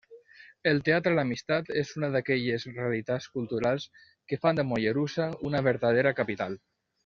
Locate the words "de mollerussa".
4.61-5.29